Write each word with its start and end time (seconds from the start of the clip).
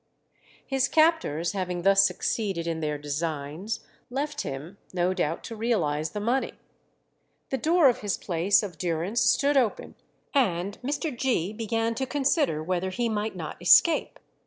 His 0.65 0.87
captors 0.87 1.51
having 1.51 1.83
thus 1.83 2.07
succeeded 2.07 2.65
in 2.65 2.79
their 2.79 2.97
designs, 2.97 3.81
left 4.09 4.41
him, 4.41 4.79
no 4.95 5.13
doubt 5.13 5.43
to 5.43 5.55
realize 5.55 6.09
the 6.09 6.19
money. 6.19 6.53
The 7.51 7.59
door 7.59 7.87
of 7.87 7.99
his 7.99 8.17
place 8.17 8.63
of 8.63 8.79
durance 8.79 9.21
stood 9.21 9.57
open, 9.57 9.93
and 10.33 10.79
Mr. 10.81 11.15
Gee 11.15 11.53
began 11.53 11.93
to 11.93 12.07
consider 12.07 12.63
whether 12.63 12.89
he 12.89 13.09
might 13.09 13.35
not 13.35 13.61
escape. 13.61 14.17